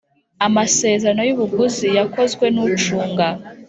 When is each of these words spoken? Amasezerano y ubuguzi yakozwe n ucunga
Amasezerano 0.47 1.21
y 1.25 1.33
ubuguzi 1.35 1.87
yakozwe 1.97 2.45
n 2.55 2.57
ucunga 2.67 3.27